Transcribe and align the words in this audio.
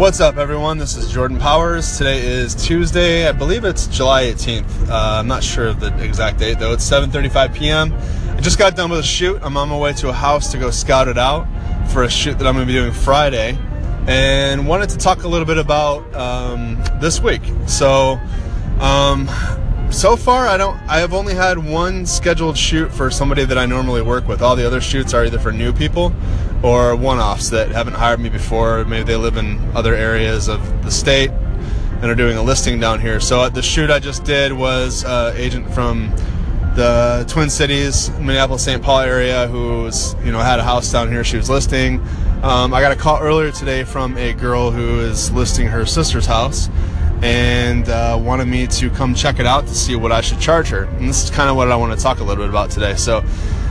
What's 0.00 0.18
up, 0.18 0.38
everyone? 0.38 0.78
This 0.78 0.96
is 0.96 1.12
Jordan 1.12 1.38
Powers. 1.38 1.98
Today 1.98 2.26
is 2.26 2.54
Tuesday. 2.54 3.28
I 3.28 3.32
believe 3.32 3.64
it's 3.66 3.86
July 3.86 4.24
18th. 4.24 4.88
Uh, 4.88 5.18
I'm 5.18 5.26
not 5.26 5.44
sure 5.44 5.66
of 5.66 5.78
the 5.78 5.94
exact 6.02 6.38
date, 6.38 6.58
though. 6.58 6.72
It's 6.72 6.88
7:35 6.88 7.54
p.m. 7.54 7.92
I 8.30 8.40
just 8.40 8.58
got 8.58 8.74
done 8.76 8.88
with 8.90 9.00
a 9.00 9.02
shoot. 9.02 9.38
I'm 9.42 9.58
on 9.58 9.68
my 9.68 9.76
way 9.76 9.92
to 9.92 10.08
a 10.08 10.12
house 10.14 10.50
to 10.52 10.58
go 10.58 10.70
scout 10.70 11.06
it 11.06 11.18
out 11.18 11.46
for 11.90 12.04
a 12.04 12.08
shoot 12.08 12.38
that 12.38 12.46
I'm 12.46 12.54
going 12.54 12.66
to 12.66 12.72
be 12.72 12.78
doing 12.78 12.92
Friday, 12.92 13.58
and 14.06 14.66
wanted 14.66 14.88
to 14.88 14.96
talk 14.96 15.24
a 15.24 15.28
little 15.28 15.46
bit 15.46 15.58
about 15.58 16.14
um, 16.14 16.82
this 16.98 17.20
week. 17.20 17.42
So, 17.66 18.18
um, 18.80 19.28
so 19.90 20.16
far, 20.16 20.48
I 20.48 20.56
don't. 20.56 20.80
I 20.88 21.00
have 21.00 21.12
only 21.12 21.34
had 21.34 21.58
one 21.58 22.06
scheduled 22.06 22.56
shoot 22.56 22.90
for 22.90 23.10
somebody 23.10 23.44
that 23.44 23.58
I 23.58 23.66
normally 23.66 24.00
work 24.00 24.26
with. 24.26 24.40
All 24.40 24.56
the 24.56 24.66
other 24.66 24.80
shoots 24.80 25.12
are 25.12 25.26
either 25.26 25.38
for 25.38 25.52
new 25.52 25.74
people 25.74 26.14
or 26.62 26.94
one-offs 26.94 27.50
that 27.50 27.70
haven't 27.70 27.94
hired 27.94 28.20
me 28.20 28.28
before. 28.28 28.84
Maybe 28.84 29.04
they 29.04 29.16
live 29.16 29.36
in 29.36 29.58
other 29.74 29.94
areas 29.94 30.48
of 30.48 30.84
the 30.84 30.90
state 30.90 31.30
and 31.30 32.04
are 32.04 32.14
doing 32.14 32.36
a 32.36 32.42
listing 32.42 32.80
down 32.80 33.00
here. 33.00 33.20
So 33.20 33.48
the 33.48 33.62
shoot 33.62 33.90
I 33.90 33.98
just 33.98 34.24
did 34.24 34.52
was 34.52 35.04
uh, 35.04 35.34
agent 35.36 35.72
from 35.72 36.14
the 36.74 37.24
Twin 37.28 37.50
Cities, 37.50 38.10
Minneapolis, 38.18 38.64
St. 38.64 38.82
Paul 38.82 39.00
area 39.00 39.46
who's 39.48 40.14
you 40.24 40.32
know 40.32 40.38
had 40.38 40.58
a 40.58 40.62
house 40.62 40.90
down 40.90 41.10
here. 41.10 41.24
She 41.24 41.36
was 41.36 41.50
listing. 41.50 42.00
Um, 42.42 42.72
I 42.72 42.80
got 42.80 42.92
a 42.92 42.96
call 42.96 43.20
earlier 43.20 43.50
today 43.52 43.84
from 43.84 44.16
a 44.16 44.32
girl 44.32 44.70
who 44.70 45.00
is 45.00 45.30
listing 45.32 45.66
her 45.66 45.84
sister's 45.84 46.24
house 46.24 46.70
and 47.22 47.86
uh, 47.90 48.18
wanted 48.18 48.46
me 48.46 48.66
to 48.66 48.88
come 48.90 49.14
check 49.14 49.38
it 49.38 49.46
out 49.46 49.66
to 49.66 49.74
see 49.74 49.94
what 49.94 50.10
I 50.10 50.22
should 50.22 50.40
charge 50.40 50.68
her. 50.68 50.84
And 50.84 51.08
this 51.08 51.24
is 51.24 51.30
kind 51.30 51.50
of 51.50 51.56
what 51.56 51.70
I 51.70 51.76
want 51.76 51.96
to 51.96 52.02
talk 52.02 52.20
a 52.20 52.24
little 52.24 52.42
bit 52.42 52.48
about 52.48 52.70
today. 52.70 52.94
So, 52.94 53.22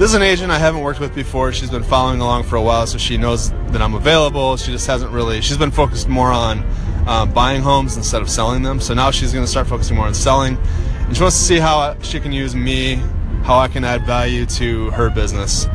this 0.00 0.08
is 0.08 0.14
an 0.14 0.22
agent 0.22 0.50
I 0.50 0.58
haven't 0.58 0.80
worked 0.80 0.98
with 0.98 1.14
before. 1.14 1.52
She's 1.52 1.68
been 1.68 1.82
following 1.82 2.22
along 2.22 2.44
for 2.44 2.56
a 2.56 2.62
while, 2.62 2.86
so 2.86 2.96
she 2.96 3.18
knows 3.18 3.50
that 3.50 3.82
I'm 3.82 3.92
available. 3.92 4.56
She 4.56 4.72
just 4.72 4.86
hasn't 4.86 5.12
really, 5.12 5.42
she's 5.42 5.58
been 5.58 5.70
focused 5.70 6.08
more 6.08 6.32
on 6.32 6.64
um, 7.06 7.34
buying 7.34 7.60
homes 7.60 7.98
instead 7.98 8.22
of 8.22 8.30
selling 8.30 8.62
them. 8.62 8.80
So 8.80 8.94
now 8.94 9.10
she's 9.10 9.30
going 9.30 9.44
to 9.44 9.50
start 9.50 9.66
focusing 9.66 9.96
more 9.96 10.06
on 10.06 10.14
selling. 10.14 10.56
And 11.00 11.14
she 11.14 11.22
wants 11.22 11.36
to 11.36 11.44
see 11.44 11.58
how 11.58 12.00
she 12.00 12.18
can 12.18 12.32
use 12.32 12.56
me, 12.56 12.94
how 13.42 13.58
I 13.58 13.68
can 13.68 13.84
add 13.84 14.06
value 14.06 14.46
to 14.46 14.88
her 14.92 15.10
business. 15.10 15.66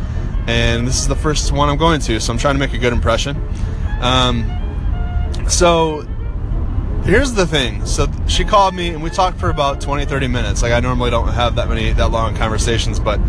And 0.48 0.88
this 0.88 1.00
is 1.00 1.08
the 1.08 1.16
first 1.16 1.52
one 1.52 1.70
I'm 1.70 1.78
going 1.78 2.02
to, 2.02 2.20
so 2.20 2.34
I'm 2.34 2.40
trying 2.40 2.56
to 2.56 2.60
make 2.60 2.74
a 2.74 2.80
good 2.80 2.94
impression. 2.94 3.40
Um, 4.02 4.50
so 5.48 6.02
here's 7.04 7.34
the 7.34 7.46
thing 7.46 7.86
so 7.86 8.08
she 8.26 8.44
called 8.44 8.74
me 8.74 8.90
and 8.90 9.04
we 9.04 9.12
talked 9.12 9.40
for 9.40 9.52
about 9.52 9.80
20 9.80 10.06
30 10.06 10.28
minutes 10.28 10.64
like 10.64 10.72
i 10.72 10.80
normally 10.80 11.12
don't 11.12 11.28
have 11.28 11.56
that 11.56 11.70
many 11.70 11.94
that 11.94 12.10
long 12.10 12.36
conversations 12.36 13.00
but 13.00 13.20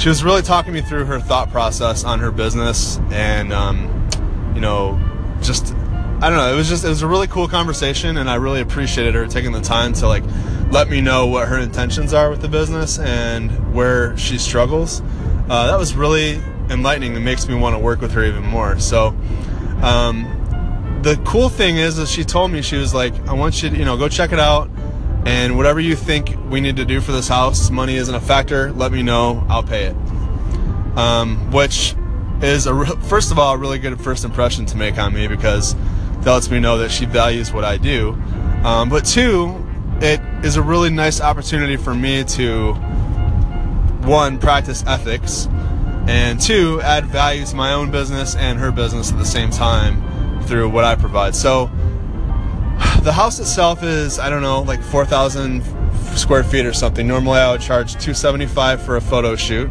she 0.00 0.08
was 0.08 0.24
really 0.24 0.42
talking 0.42 0.72
me 0.72 0.80
through 0.80 1.04
her 1.04 1.20
thought 1.20 1.50
process 1.50 2.04
on 2.04 2.18
her 2.18 2.30
business 2.30 2.98
and 3.10 3.52
um, 3.52 4.08
you 4.54 4.60
know 4.60 4.98
just 5.42 5.74
i 6.22 6.28
don't 6.28 6.36
know 6.36 6.52
it 6.52 6.56
was 6.56 6.68
just 6.68 6.84
it 6.84 6.88
was 6.88 7.02
a 7.02 7.06
really 7.06 7.26
cool 7.26 7.46
conversation 7.46 8.16
and 8.16 8.28
i 8.28 8.34
really 8.34 8.60
appreciated 8.60 9.14
her 9.14 9.26
taking 9.26 9.52
the 9.52 9.60
time 9.60 9.92
to 9.92 10.06
like 10.06 10.24
let 10.70 10.88
me 10.88 11.00
know 11.00 11.26
what 11.26 11.48
her 11.48 11.58
intentions 11.58 12.14
are 12.14 12.30
with 12.30 12.40
the 12.40 12.48
business 12.48 12.98
and 13.00 13.74
where 13.74 14.16
she 14.16 14.38
struggles. 14.38 15.02
Uh, 15.48 15.66
that 15.66 15.76
was 15.76 15.94
really 15.94 16.40
enlightening 16.68 17.16
and 17.16 17.24
makes 17.24 17.48
me 17.48 17.56
want 17.56 17.74
to 17.74 17.78
work 17.78 18.00
with 18.00 18.12
her 18.12 18.24
even 18.24 18.44
more. 18.44 18.78
So 18.78 19.08
um, 19.82 21.00
the 21.02 21.20
cool 21.24 21.48
thing 21.48 21.76
is, 21.76 21.98
is 21.98 22.08
she 22.08 22.22
told 22.22 22.52
me 22.52 22.62
she 22.62 22.76
was 22.76 22.94
like, 22.94 23.14
I 23.26 23.32
want 23.32 23.62
you 23.62 23.70
to, 23.70 23.76
you 23.76 23.84
know, 23.84 23.96
go 23.96 24.08
check 24.08 24.32
it 24.32 24.38
out, 24.38 24.70
and 25.26 25.56
whatever 25.56 25.80
you 25.80 25.96
think 25.96 26.36
we 26.48 26.60
need 26.60 26.76
to 26.76 26.84
do 26.84 27.00
for 27.00 27.12
this 27.12 27.28
house, 27.28 27.70
money 27.70 27.96
isn't 27.96 28.14
a 28.14 28.20
factor. 28.20 28.72
Let 28.72 28.92
me 28.92 29.02
know, 29.02 29.44
I'll 29.48 29.62
pay 29.62 29.84
it. 29.84 29.96
Um, 30.96 31.50
which 31.52 31.94
is 32.42 32.66
a 32.66 32.86
first 33.02 33.30
of 33.30 33.38
all 33.38 33.54
a 33.54 33.58
really 33.58 33.78
good 33.78 34.00
first 34.00 34.24
impression 34.24 34.66
to 34.66 34.76
make 34.76 34.98
on 34.98 35.12
me 35.12 35.26
because 35.28 35.74
that 36.20 36.32
lets 36.32 36.50
me 36.50 36.58
know 36.58 36.78
that 36.78 36.90
she 36.90 37.04
values 37.04 37.52
what 37.52 37.64
I 37.64 37.76
do. 37.76 38.10
Um, 38.64 38.88
but 38.88 39.04
two, 39.04 39.66
it 40.00 40.20
is 40.44 40.56
a 40.56 40.62
really 40.62 40.90
nice 40.90 41.20
opportunity 41.20 41.76
for 41.76 41.94
me 41.94 42.24
to 42.24 42.74
one 44.02 44.38
practice 44.38 44.82
ethics, 44.86 45.46
and 46.08 46.40
two 46.40 46.80
add 46.80 47.06
value 47.06 47.44
to 47.44 47.56
my 47.56 47.72
own 47.72 47.90
business 47.90 48.34
and 48.34 48.58
her 48.58 48.72
business 48.72 49.12
at 49.12 49.18
the 49.18 49.24
same 49.24 49.50
time 49.50 50.42
through 50.44 50.68
what 50.70 50.84
I 50.84 50.94
provide. 50.94 51.36
So 51.36 51.70
the 53.02 53.12
house 53.12 53.38
itself 53.40 53.82
is 53.82 54.18
I 54.18 54.28
don't 54.30 54.42
know 54.42 54.62
like 54.62 54.82
4,000 54.82 55.62
square 56.16 56.44
feet 56.44 56.66
or 56.66 56.72
something. 56.72 57.06
Normally 57.06 57.38
I 57.38 57.50
would 57.52 57.60
charge 57.60 57.92
275 57.92 58.82
for 58.82 58.96
a 58.96 59.00
photo 59.00 59.36
shoot. 59.36 59.70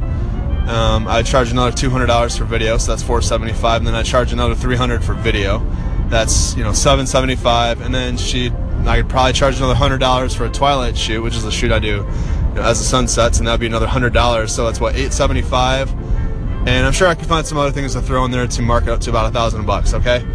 Um, 0.67 1.07
I 1.07 1.23
charge 1.23 1.51
another 1.51 1.71
$200 1.71 2.37
for 2.37 2.43
video, 2.43 2.77
so 2.77 2.91
that's 2.91 3.01
475, 3.01 3.81
and 3.81 3.87
then 3.87 3.95
I 3.95 4.03
charge 4.03 4.33
another 4.33 4.53
300 4.53 5.03
for 5.03 5.15
video. 5.15 5.65
That's 6.09 6.55
you 6.55 6.63
know 6.63 6.73
775, 6.73 7.81
and 7.81 7.93
then 7.93 8.17
she 8.17 8.51
I 8.85 9.01
could 9.01 9.09
probably 9.09 9.33
charge 9.33 9.57
another 9.57 9.75
hundred 9.75 9.99
dollars 9.99 10.33
for 10.33 10.45
a 10.45 10.49
twilight 10.49 10.97
shoot, 10.97 11.21
which 11.21 11.35
is 11.35 11.43
a 11.45 11.51
shoot 11.51 11.71
I 11.71 11.79
do 11.79 11.87
you 11.87 12.53
know, 12.55 12.61
as 12.61 12.79
the 12.79 12.85
sun 12.85 13.07
sets, 13.07 13.37
and 13.39 13.47
that'd 13.47 13.59
be 13.59 13.67
another 13.67 13.87
hundred 13.87 14.13
dollars. 14.13 14.53
So 14.53 14.65
that's 14.65 14.79
what 14.79 14.95
875, 14.95 15.91
and 16.67 16.85
I'm 16.85 16.93
sure 16.93 17.07
I 17.07 17.15
could 17.15 17.27
find 17.27 17.45
some 17.45 17.57
other 17.57 17.71
things 17.71 17.93
to 17.93 18.01
throw 18.01 18.25
in 18.25 18.31
there 18.31 18.47
to 18.47 18.61
mark 18.61 18.83
it 18.83 18.89
up 18.89 19.01
to 19.01 19.09
about 19.09 19.27
a 19.27 19.31
thousand 19.31 19.65
bucks. 19.65 19.93
Okay. 19.93 20.25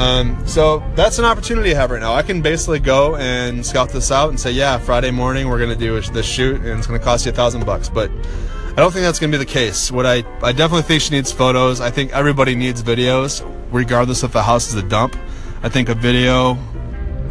Um, 0.00 0.46
so 0.46 0.82
that's 0.94 1.18
an 1.18 1.26
opportunity 1.26 1.72
I 1.72 1.74
have 1.74 1.90
right 1.90 2.00
now. 2.00 2.14
I 2.14 2.22
can 2.22 2.40
basically 2.40 2.78
go 2.78 3.16
and 3.16 3.64
scout 3.64 3.90
this 3.90 4.10
out 4.10 4.30
and 4.30 4.40
say, 4.40 4.50
yeah, 4.50 4.78
Friday 4.78 5.10
morning 5.10 5.46
we're 5.46 5.58
going 5.58 5.68
to 5.68 5.76
do 5.76 6.00
this 6.00 6.24
shoot 6.24 6.56
and 6.56 6.78
it's 6.78 6.86
going 6.86 6.98
to 6.98 7.04
cost 7.04 7.26
you 7.26 7.32
a 7.32 7.34
thousand 7.34 7.66
bucks. 7.66 7.90
But 7.90 8.10
I 8.10 8.76
don't 8.76 8.92
think 8.92 9.02
that's 9.02 9.18
going 9.18 9.30
to 9.30 9.36
be 9.36 9.44
the 9.44 9.50
case. 9.50 9.92
What 9.92 10.06
I, 10.06 10.24
I 10.42 10.52
definitely 10.52 10.82
think 10.82 11.02
she 11.02 11.10
needs 11.10 11.30
photos. 11.30 11.82
I 11.82 11.90
think 11.90 12.12
everybody 12.12 12.54
needs 12.54 12.82
videos, 12.82 13.46
regardless 13.70 14.22
if 14.22 14.32
the 14.32 14.42
house 14.42 14.68
is 14.68 14.74
a 14.76 14.82
dump. 14.82 15.18
I 15.62 15.68
think 15.68 15.90
a 15.90 15.94
video 15.94 16.56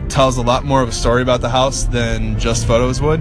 tells 0.08 0.38
a 0.38 0.44
lot 0.44 0.64
more 0.64 0.84
of 0.84 0.90
a 0.90 0.92
story 0.92 1.24
about 1.24 1.42
the 1.42 1.50
house 1.50 1.86
than 1.86 2.38
just 2.38 2.68
photos 2.68 3.02
would. 3.02 3.20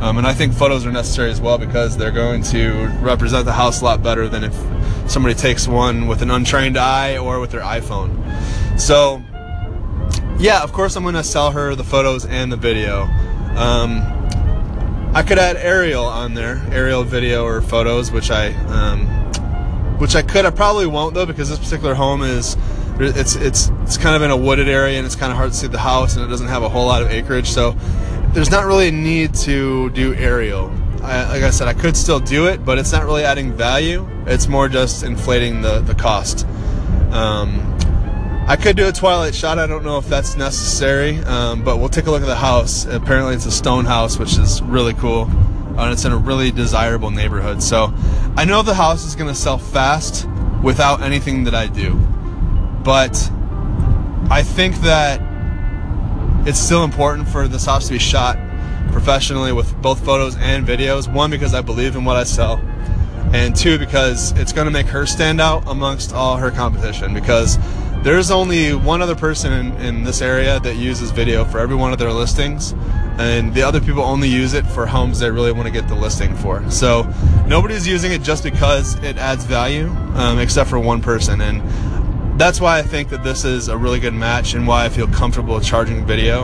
Um, 0.00 0.18
and 0.18 0.26
I 0.26 0.32
think 0.32 0.52
photos 0.52 0.86
are 0.86 0.92
necessary 0.92 1.32
as 1.32 1.40
well 1.40 1.58
because 1.58 1.96
they're 1.96 2.12
going 2.12 2.44
to 2.44 2.86
represent 3.00 3.44
the 3.44 3.52
house 3.52 3.80
a 3.80 3.84
lot 3.84 4.04
better 4.04 4.28
than 4.28 4.44
if 4.44 4.54
somebody 5.10 5.34
takes 5.34 5.66
one 5.66 6.06
with 6.06 6.22
an 6.22 6.30
untrained 6.30 6.78
eye 6.78 7.18
or 7.18 7.40
with 7.40 7.50
their 7.50 7.62
iPhone. 7.62 8.14
So, 8.78 9.22
yeah, 10.38 10.62
of 10.62 10.72
course, 10.72 10.96
I'm 10.96 11.04
to 11.12 11.24
sell 11.24 11.50
her 11.50 11.74
the 11.74 11.84
photos 11.84 12.24
and 12.24 12.50
the 12.50 12.56
video. 12.56 13.02
Um, 13.56 14.02
I 15.14 15.24
could 15.26 15.38
add 15.38 15.56
aerial 15.56 16.04
on 16.04 16.34
there, 16.34 16.64
aerial 16.70 17.02
video 17.02 17.44
or 17.44 17.60
photos, 17.60 18.12
which 18.12 18.30
I, 18.30 18.52
um, 18.68 19.06
which 19.98 20.14
I 20.14 20.22
could. 20.22 20.46
I 20.46 20.50
probably 20.50 20.86
won't 20.86 21.14
though, 21.14 21.26
because 21.26 21.48
this 21.48 21.58
particular 21.58 21.94
home 21.94 22.22
is, 22.22 22.56
it's 23.00 23.36
it's 23.36 23.70
it's 23.82 23.96
kind 23.96 24.16
of 24.16 24.22
in 24.22 24.30
a 24.30 24.36
wooded 24.36 24.68
area 24.68 24.98
and 24.98 25.06
it's 25.06 25.16
kind 25.16 25.30
of 25.32 25.38
hard 25.38 25.50
to 25.50 25.56
see 25.56 25.66
the 25.66 25.78
house 25.78 26.16
and 26.16 26.24
it 26.24 26.28
doesn't 26.28 26.48
have 26.48 26.62
a 26.62 26.68
whole 26.68 26.86
lot 26.86 27.02
of 27.02 27.10
acreage, 27.10 27.48
so 27.48 27.72
there's 28.32 28.50
not 28.50 28.64
really 28.64 28.88
a 28.88 28.92
need 28.92 29.34
to 29.34 29.90
do 29.90 30.14
aerial. 30.14 30.70
I, 31.02 31.28
like 31.28 31.42
I 31.42 31.50
said, 31.50 31.68
I 31.68 31.74
could 31.74 31.96
still 31.96 32.20
do 32.20 32.46
it, 32.46 32.64
but 32.64 32.78
it's 32.78 32.92
not 32.92 33.04
really 33.04 33.24
adding 33.24 33.52
value. 33.52 34.06
It's 34.26 34.46
more 34.48 34.68
just 34.68 35.02
inflating 35.02 35.62
the 35.62 35.80
the 35.80 35.94
cost. 35.94 36.46
Um, 37.10 37.77
I 38.48 38.56
could 38.56 38.78
do 38.78 38.88
a 38.88 38.92
twilight 38.92 39.34
shot. 39.34 39.58
I 39.58 39.66
don't 39.66 39.84
know 39.84 39.98
if 39.98 40.08
that's 40.08 40.34
necessary, 40.34 41.18
um, 41.24 41.62
but 41.62 41.76
we'll 41.76 41.90
take 41.90 42.06
a 42.06 42.10
look 42.10 42.22
at 42.22 42.26
the 42.28 42.34
house. 42.34 42.86
Apparently, 42.86 43.34
it's 43.34 43.44
a 43.44 43.50
stone 43.50 43.84
house, 43.84 44.18
which 44.18 44.38
is 44.38 44.62
really 44.62 44.94
cool, 44.94 45.24
and 45.76 45.92
it's 45.92 46.06
in 46.06 46.12
a 46.12 46.16
really 46.16 46.50
desirable 46.50 47.10
neighborhood. 47.10 47.62
So, 47.62 47.92
I 48.38 48.46
know 48.46 48.62
the 48.62 48.72
house 48.72 49.04
is 49.04 49.14
going 49.14 49.28
to 49.28 49.38
sell 49.38 49.58
fast 49.58 50.26
without 50.62 51.02
anything 51.02 51.44
that 51.44 51.54
I 51.54 51.66
do, 51.66 51.96
but 52.84 53.30
I 54.30 54.42
think 54.42 54.76
that 54.76 55.20
it's 56.48 56.58
still 56.58 56.84
important 56.84 57.28
for 57.28 57.48
this 57.48 57.66
house 57.66 57.88
to 57.88 57.92
be 57.92 57.98
shot 57.98 58.38
professionally 58.92 59.52
with 59.52 59.76
both 59.82 60.02
photos 60.02 60.38
and 60.38 60.66
videos. 60.66 61.12
One, 61.12 61.30
because 61.30 61.52
I 61.52 61.60
believe 61.60 61.96
in 61.96 62.04
what 62.06 62.16
I 62.16 62.24
sell, 62.24 62.56
and 63.34 63.54
two, 63.54 63.78
because 63.78 64.32
it's 64.38 64.54
going 64.54 64.64
to 64.64 64.70
make 64.70 64.86
her 64.86 65.04
stand 65.04 65.38
out 65.38 65.64
amongst 65.66 66.14
all 66.14 66.38
her 66.38 66.50
competition. 66.50 67.12
Because 67.12 67.58
there's 68.02 68.30
only 68.30 68.74
one 68.74 69.02
other 69.02 69.16
person 69.16 69.52
in, 69.52 69.72
in 69.80 70.04
this 70.04 70.22
area 70.22 70.60
that 70.60 70.76
uses 70.76 71.10
video 71.10 71.44
for 71.44 71.58
every 71.58 71.76
one 71.76 71.92
of 71.92 71.98
their 71.98 72.12
listings, 72.12 72.72
and 73.18 73.52
the 73.52 73.62
other 73.62 73.80
people 73.80 74.02
only 74.02 74.28
use 74.28 74.54
it 74.54 74.64
for 74.66 74.86
homes 74.86 75.18
they 75.18 75.30
really 75.30 75.52
want 75.52 75.66
to 75.66 75.72
get 75.72 75.88
the 75.88 75.94
listing 75.94 76.34
for. 76.36 76.68
So 76.70 77.12
nobody's 77.46 77.86
using 77.86 78.12
it 78.12 78.22
just 78.22 78.44
because 78.44 78.94
it 79.02 79.16
adds 79.18 79.44
value, 79.44 79.88
um, 80.14 80.38
except 80.38 80.70
for 80.70 80.78
one 80.78 81.02
person. 81.02 81.40
And 81.40 81.60
that's 82.38 82.60
why 82.60 82.78
I 82.78 82.82
think 82.82 83.08
that 83.08 83.24
this 83.24 83.44
is 83.44 83.66
a 83.66 83.76
really 83.76 83.98
good 83.98 84.14
match 84.14 84.54
and 84.54 84.66
why 84.66 84.84
I 84.84 84.88
feel 84.88 85.08
comfortable 85.08 85.60
charging 85.60 86.06
video. 86.06 86.42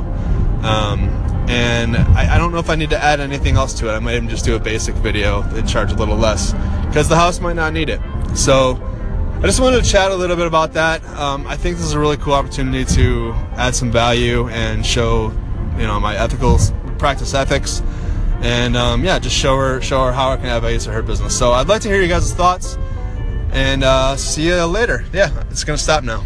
Um, 0.64 1.08
and 1.49 1.96
I, 1.96 2.34
I, 2.34 2.38
don't 2.38 2.52
know 2.52 2.58
if 2.58 2.70
I 2.70 2.75
need 2.75 2.90
to 2.90 2.99
add 2.99 3.20
anything 3.20 3.56
else 3.56 3.75
to 3.75 3.88
it. 3.88 3.93
I 3.93 3.99
might 3.99 4.17
even 4.17 4.31
just 4.31 4.44
do 4.46 4.56
a 4.56 4.58
basic 4.58 4.94
video 4.96 5.43
and 5.43 5.69
charge 5.69 5.93
a 5.93 5.94
little 5.94 6.17
less 6.17 6.52
because 6.87 7.08
the 7.08 7.17
house 7.17 7.38
might 7.38 7.55
not 7.55 7.73
need 7.75 7.90
it. 7.90 8.00
So 8.34 8.81
I 9.38 9.46
just 9.46 9.60
wanted 9.60 9.84
to 9.84 9.90
chat 9.90 10.10
a 10.10 10.14
little 10.14 10.36
bit 10.36 10.46
about 10.46 10.72
that. 10.72 11.04
Um, 11.19 11.46
I 11.46 11.56
think 11.56 11.76
this 11.76 11.84
is 11.84 11.92
a 11.92 11.98
really 11.98 12.16
cool 12.16 12.32
opportunity 12.32 12.84
to 12.94 13.32
add 13.56 13.75
some 13.75 13.90
value 13.90 14.48
and 14.48 14.84
show, 14.86 15.32
you 15.76 15.86
know, 15.86 16.00
my 16.00 16.16
ethical 16.16 16.58
practice 16.98 17.34
ethics, 17.34 17.82
and 18.40 18.75
um, 18.75 19.04
yeah, 19.04 19.19
just 19.19 19.36
show 19.36 19.56
her 19.56 19.82
show 19.82 20.02
her 20.04 20.12
how 20.12 20.31
I 20.31 20.36
can 20.36 20.46
add 20.46 20.60
value 20.60 20.78
to 20.78 20.92
her 20.92 21.02
business. 21.02 21.36
So 21.38 21.52
I'd 21.52 21.69
like 21.69 21.82
to 21.82 21.88
hear 21.88 22.00
you 22.00 22.08
guys' 22.08 22.32
thoughts, 22.32 22.78
and 23.50 23.84
uh, 23.84 24.16
see 24.16 24.46
you 24.46 24.64
later. 24.64 25.04
Yeah, 25.12 25.44
it's 25.50 25.62
gonna 25.62 25.76
stop 25.76 26.04
now. 26.04 26.25